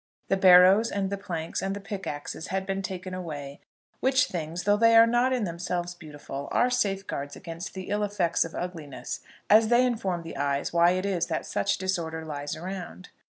The 0.29 0.35
barrows, 0.37 0.89
and 0.89 1.11
the 1.11 1.17
planks, 1.19 1.61
and 1.61 1.75
the 1.75 1.79
pickaxes 1.79 2.47
had 2.47 2.65
been 2.65 2.81
taken 2.81 3.13
away, 3.13 3.59
which 3.99 4.25
things, 4.25 4.63
though 4.63 4.75
they 4.75 4.95
are 4.95 5.05
not 5.05 5.31
in 5.31 5.43
themselves 5.43 5.93
beautiful, 5.93 6.49
are 6.51 6.71
safeguards 6.71 7.35
against 7.35 7.75
the 7.75 7.83
ill 7.89 8.01
effects 8.03 8.43
of 8.43 8.55
ugliness, 8.55 9.19
as 9.47 9.67
they 9.67 9.85
inform 9.85 10.23
the 10.23 10.37
eyes 10.37 10.73
why 10.73 10.93
it 10.93 11.05
is 11.05 11.27
that 11.27 11.45
such 11.45 11.77
disorder 11.77 12.25
lies 12.25 12.55
around. 12.55 13.09